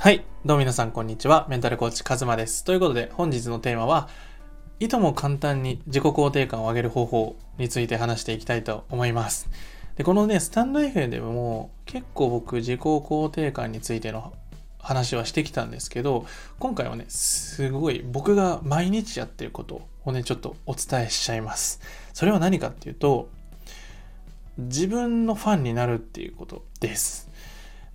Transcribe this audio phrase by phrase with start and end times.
[0.00, 0.24] はい。
[0.44, 1.48] どうも皆さん、こんにちは。
[1.50, 2.62] メンタルコーチ、カズマです。
[2.62, 4.08] ということで、本日のテーマは、
[4.78, 9.50] いとも簡単に自己肯定感を上げる方法について話していきたいと思います。
[9.96, 14.32] で、このね、スタンド FM でも結構僕、自己肯定感についての
[14.78, 16.26] 話はしてきたんですけど、
[16.60, 21.80] 今回はね、すごい僕が毎日やってることをね、ちょっとお伝えしちゃいます。
[22.12, 23.30] それは何かっていうと、
[24.58, 27.28] 自分のファンになるっていうことです。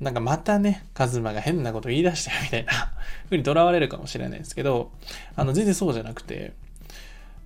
[0.00, 2.92] なんかまたね、カズマが変なこと言い出したよみたいな
[3.26, 4.90] 風にとらわれるかもしれないですけど、
[5.36, 6.52] あの全然そうじゃなくて、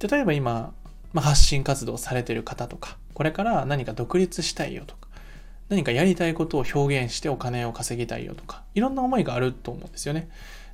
[0.01, 0.73] 例えば今、
[1.13, 5.09] まあ、発信活動されてる方とか、これから何か独立したいよとか、
[5.69, 10.29] 何かやりたいことを表現してお金を稼ぎたいよとか、いろんな思いがあると思うんですよね。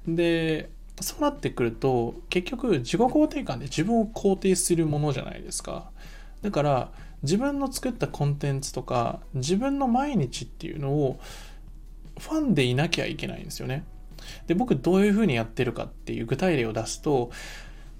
[0.06, 0.70] で、
[1.00, 5.90] そうなってくると、結局自己肯定感で自分を肯定するものじゃないですか。
[6.42, 6.92] だから、
[7.22, 11.20] 自分の作ったコンテンツとか、自分の毎日っていうのを、
[12.22, 13.84] ファンでいなきゃいけないんですよね。
[14.46, 17.32] で、僕どういう風にやってるかっていう具体例を出すと、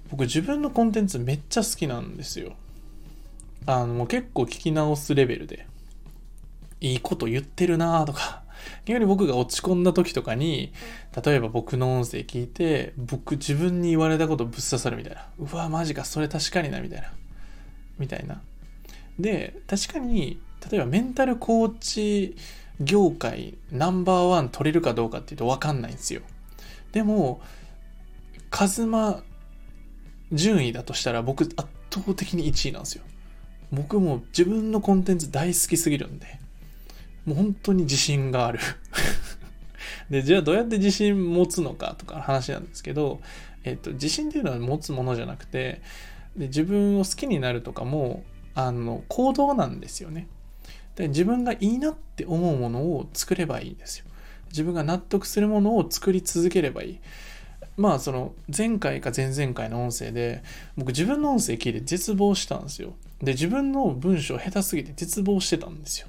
[0.09, 2.53] 僕自分のコンテンツめっちゃ好きなんですよ。
[3.65, 5.67] あの、結構聞き直すレベルで、
[6.79, 8.43] いいこと言ってるなとか、
[8.85, 10.71] 逆に僕が落ち込んだ時とかに、
[11.25, 15.27] 例えば僕の音声聞いて、僕自分に言われたことぶっ刺さるみたいな。
[15.37, 17.11] うわ、マジか、それ確かにな、みたいな。
[17.99, 18.41] みたいな。
[19.19, 20.39] で、確かに、
[20.71, 22.35] 例えばメンタルコーチ、
[22.83, 26.21] 業界ナンバーワン取れるかどうかっていうと分かんないんですよ。
[26.91, 27.41] でも、
[28.49, 29.23] カズマ
[30.31, 33.03] 順位だとしたら僕圧倒的に1位なんですよ。
[33.71, 36.39] 僕も自分のコンテンツ大好きすぎるんで、
[37.25, 38.59] もう本当に自信がある。
[40.09, 43.21] で、じゃあどうやって自信持つのかとか話なんですけど、
[43.63, 45.81] えっと、自信っていうのは持つものじゃなくて、
[46.37, 48.23] で自分を好きになるとかも、
[48.55, 50.27] あの、行動なんですよね。
[50.95, 54.05] で自分がいいなって思うものを作ればいいんですよ。
[54.49, 56.99] 自分が納得するものを作り続ければいい。
[57.75, 60.43] まあその前回か前々回の音声で
[60.77, 62.93] 僕自分の音声聞いて絶望したんですよ。
[63.21, 66.07] で自分の文章下手すぎて絶望してたんですよ。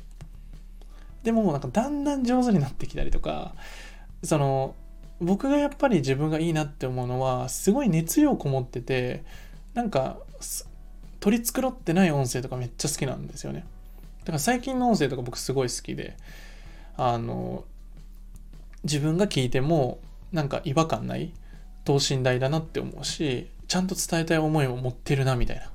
[1.22, 3.54] でもなんかだんだん上手になってきたりとか
[4.22, 4.74] その
[5.20, 9.24] 僕がやっぱり自分がいいなって思うのはすごい熱量こもってて
[9.72, 10.18] なんか
[11.20, 13.64] 取り繕ってない音声とかめっちゃ好きなんですよね。
[14.24, 16.16] だから最近の音声とか僕すごい好きで、
[16.96, 17.64] あの、
[18.82, 19.98] 自分が聞いても
[20.32, 21.32] なんか違和感ない
[21.84, 25.64] 等身大だなって思うし、ちゃんと伝えたい思いを持ってるなみたいな。
[25.64, 25.68] っ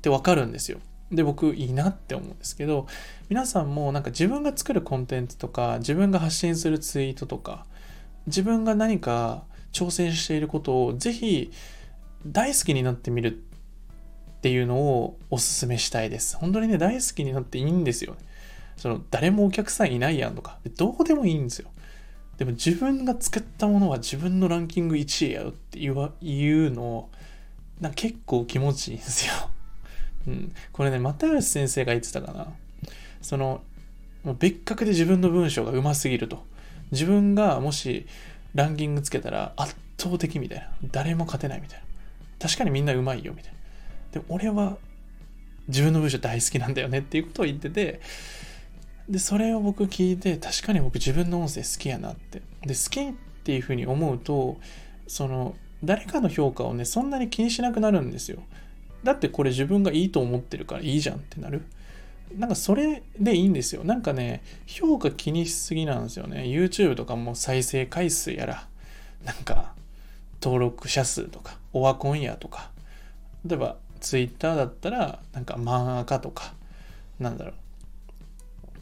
[0.00, 0.78] てわかるんですよ。
[1.10, 2.86] で、僕いいなって思うんですけど、
[3.30, 7.66] 皆さんもなんか自分が作るコンテンツとか、自分が発信するツイートとか、
[8.26, 11.50] 自分が何か挑戦していることをぜひ
[12.26, 13.42] 大好きになってみる
[14.38, 16.36] っていうのをおすすめしたいです。
[16.36, 18.16] 本当にね、大好きになっていいんですよ。
[18.76, 21.68] その、誰もお客さんいないやんとか、どうでもいいんですよ。
[22.36, 27.08] でも自分が作ったものは自分のランキング1位やよって言わ言うの、
[27.80, 29.32] な結構気持ちいいんですよ。
[30.28, 30.52] うん。
[30.72, 32.46] これね、又吉先生が言ってたかな。
[33.20, 33.62] その、
[34.22, 36.44] もう別格で自分の文章が上手すぎると。
[36.92, 38.06] 自分がもし
[38.54, 40.70] ランキングつけたら圧倒的みたいな。
[40.92, 41.84] 誰も勝てないみたいな。
[42.38, 43.57] 確かにみんな上手いよみたいな。
[44.12, 44.76] で俺は
[45.68, 48.00] 自分の文章大好きなんだよねっていうことを言ってて
[49.08, 52.42] でそれを僕聞いて確かに僕自分の音声好きやなって。
[52.62, 53.12] で好きっ
[53.44, 54.58] ていうふうに思うと
[55.06, 58.42] その誰かの評価をねそんなに気にしなくなるんですよ。
[59.04, 61.62] だってこれ自分がいいと思ってるからいいじゃんってなる。
[62.36, 63.84] なんかそれでいいんですよ。
[63.84, 66.42] なんかね評価気にしすぎなんですよね。
[66.42, 68.68] YouTube とかも再生回数やら。
[69.24, 69.72] なんか
[70.42, 72.70] 登録者数とかオワコンやとか。
[73.46, 76.54] 例えばツイッターだったら、なんか漫画家とか、
[77.18, 77.52] なんだろ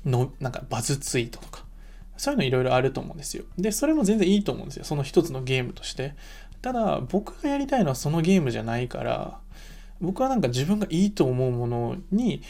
[0.04, 1.64] う、の、なんかバズツイートとか、
[2.16, 3.44] そういうのいろいろあると思うんですよ。
[3.58, 4.84] で、それも全然いいと思うんですよ。
[4.84, 6.14] その一つのゲームとして。
[6.62, 9.38] ただ、僕がやりたいのはそのゲームじゃないから、
[10.00, 12.42] 僕はなんか自分がいいと思うものに、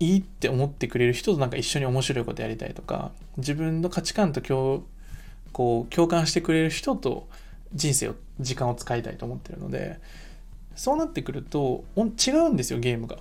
[0.00, 4.84] いいって思ってくれる人となんか一緒に面白いことやりたいとか、自分の価値観と共、
[5.52, 7.28] こう、共感してくれる人と
[7.74, 10.00] 人生を、時間を使いたいと思ってるので、
[10.74, 13.18] そうなってくると違うんですよゲームが。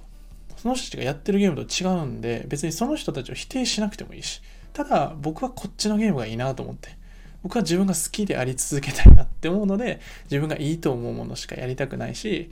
[0.58, 4.42] その人たちがやってるゲームと違うんで別にその人たちを否定しなくてもいいし。
[4.74, 7.02] ただ僕はこっちのゲームがいいなと思って。
[7.44, 12.52] 僕は自分が好きであり続けたいなって思うので自分がいいと思うものしかやりたくないし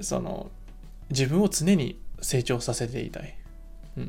[0.00, 0.50] その
[1.10, 3.36] 自分を常に成長させていたい、
[3.98, 4.08] うん、っ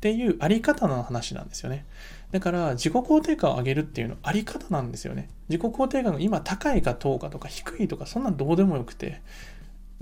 [0.00, 1.84] ていうあり方の話なんですよね。
[2.30, 5.28] だから自己肯定感を上げるっていうのあり方なんですよね。
[5.50, 9.20] 自己肯定感が今高いかどうかとか低いとかそんなんどうでもよくて。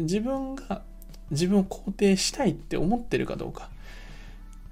[0.00, 0.82] 自分が
[1.30, 3.68] 自分を肯定したいって思ってるかどうか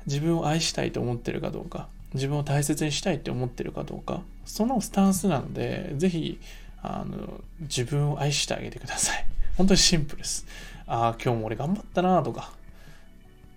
[0.07, 6.41] 自分を愛したいと思ってるかどうか自分を大切にしたいって思ってるかどうか、そのスタンスなので、ぜひ、
[6.83, 9.27] あの、自分を愛してあげてください。
[9.57, 10.47] 本当にシンプルです。
[10.87, 12.53] ああ、今日も俺頑張ったなとか、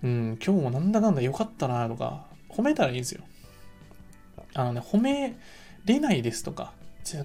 [0.02, 3.22] うん、今日もなんだかんだ良かったなとか、褒めたらいいんですよ。
[4.54, 5.34] あのね、褒め
[5.86, 6.72] れないですとか、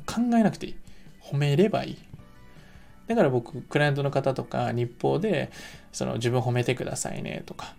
[0.06, 0.76] 考えなくていい。
[1.22, 1.98] 褒めればいい。
[3.08, 5.50] だから僕、クライアントの方とか、日報で、
[5.92, 7.76] その自分褒めてくださいねとか、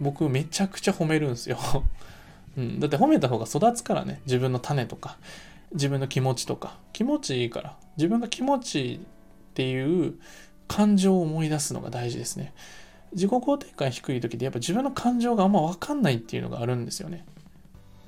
[0.00, 1.58] 僕めちゃくちゃ褒めるんですよ。
[2.56, 5.18] うん、だって褒めた方が育つからね、自分の種とか、
[5.72, 9.00] 自分の気持ちとか、気持ちいいから、自分が気持ちいいっ
[9.54, 10.14] ていう
[10.68, 12.52] 感情を思い出すのが大事ですね。
[13.12, 17.24] 自己肯定感低い時ってやっぱ自分の感情があんま分かんないっていうのがあるんですよね。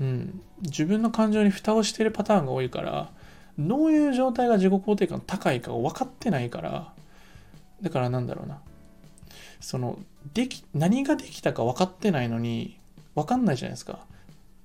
[0.00, 0.40] うん。
[0.62, 3.10] 自分の感情に蓋をしてるパターンが多いから、
[3.58, 6.92] どういう状態が自己肯定感高いかを分かってないから、
[7.82, 8.60] だからなんだろうな。
[9.60, 9.98] その、
[10.34, 12.78] でき、何ができたか分かってないのに、
[13.14, 14.00] 分かんないじゃないですか。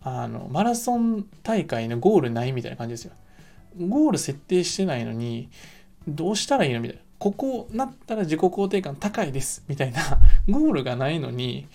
[0.03, 3.13] あの、マラソン大会のゴールないみたいな感じですよ。
[3.79, 5.49] ゴール設定してないのに、
[6.07, 7.03] どうしたらいいのみたいな。
[7.19, 9.63] ここなったら自己肯定感高いです。
[9.67, 10.01] みたいな
[10.49, 11.67] ゴールがないのに、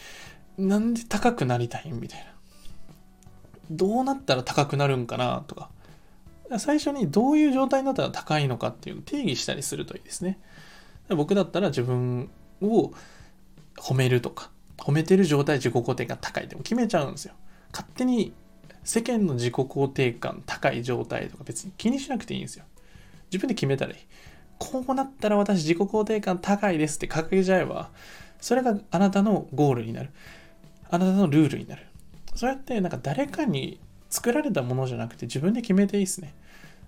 [0.59, 2.27] なんで高くなりたいみたいな。
[3.71, 5.71] どうなったら高くなるんかなとか。
[6.59, 10.39] 最初にどういう状態になったら高いのかっていうのを定義したりするといいですね。
[11.09, 12.31] 僕だったら自分
[12.63, 12.93] を
[13.77, 17.35] 褒めるとか、褒めてる状態自己肯定感高いって決めちゃうんですよ。
[17.73, 18.33] 勝手に
[18.85, 22.65] 世間の自己肯定感高い状態とか別に気にしなくていいんですよ。
[23.31, 23.99] 自分で決めたらいい。
[24.59, 27.91] こうなったら私自己肯定感高いですって掲げちゃえば、
[28.41, 30.11] それがあなたのゴールになる。
[30.89, 31.87] あなたのルールになる。
[32.35, 36.35] そうやってなんか誰かに作られたものじゃなくて自分で決めていいですね。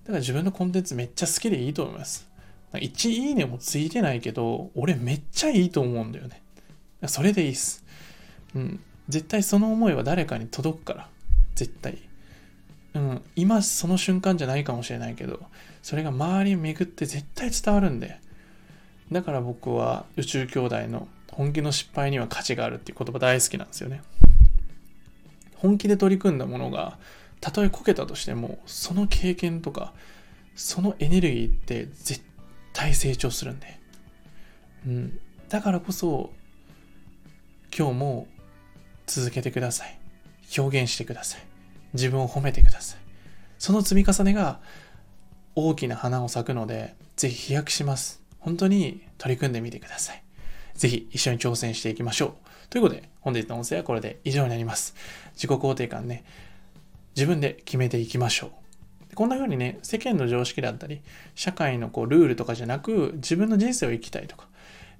[0.04, 2.28] だから自分のコンテンツめっちゃ好きでいいと思います。
[2.72, 6.42] 1いいねもついてないけど、俺めっちゃいいと思うんだよね。
[7.06, 7.84] それでいいっす。
[8.54, 8.80] うん。
[9.08, 11.08] 絶対その思いは誰かに届くから。
[11.54, 11.98] 絶対。
[12.94, 13.22] うん。
[13.36, 15.40] 今その瞬間じゃないかもしれないけど、
[15.82, 18.18] それが周りに巡って絶対伝わるんで。
[19.10, 24.02] だから僕は宇宙兄弟の本気の失敗には価値があるっていう言葉大好きなんですよね。
[25.58, 26.98] 本気で取り組んだものが、
[27.40, 29.92] たとえこけたとしても、その経験とか、
[30.54, 32.22] そのエネルギーって絶
[32.72, 33.78] 対成長するんで。
[34.86, 35.20] うん。
[35.48, 36.32] だからこそ、
[37.76, 38.26] 今日も
[39.06, 39.98] 続けてください。
[40.56, 41.42] 表現してください。
[41.92, 42.98] 自分を褒めてください。
[43.58, 44.60] その積み重ねが
[45.54, 48.22] 大きな花を咲くので、ぜひ飛躍します。
[48.38, 50.22] 本当に取り組んでみてください。
[50.74, 52.47] ぜひ一緒に挑戦していきましょう。
[52.70, 54.94] ということで、本日の音声はこれで以上になります。
[55.34, 56.24] 自己肯定感ね、
[57.16, 58.48] 自分で決めていきましょ
[59.12, 59.14] う。
[59.14, 61.00] こんな風にね、世間の常識だったり、
[61.34, 64.48] 社会のこうルールとかじゃなく、自分の人生を生きたいとか、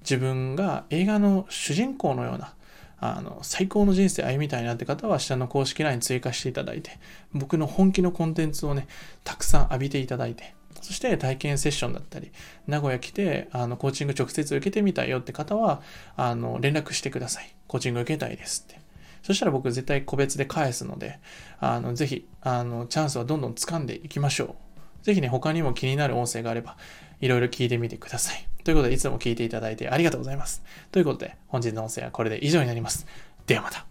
[0.01, 2.55] 自分が映画の主人公のような、
[3.01, 6.99] あの、最高の人生歩みたいなって方は、下の公式 LINE 追加していただいて、
[7.33, 8.87] 僕の本気のコンテンツをね、
[9.23, 12.31] たくさん浴びていただいて、そして体験セッションだったり、
[12.67, 15.81] 名古屋来て、あの、コーチング直接受けてみたいよって方は、
[16.15, 17.53] あの、連絡してください。
[17.67, 18.79] コーチング受けたいですって。
[19.23, 21.19] そしたら僕絶対個別で返すので、
[21.59, 24.55] あの、ぜひ、あの、チャンスはどんどん掴んでいきましょ
[25.01, 25.05] う。
[25.05, 26.77] ぜひね、他にも気になる音声があれば、
[27.21, 28.47] いろいろ聞いてみてください。
[28.63, 30.63] ということで、いつも聞いていただいてありがとうございます。
[30.91, 33.05] ということで、本日の音声はこれで以上になります。
[33.47, 33.85] ではまた。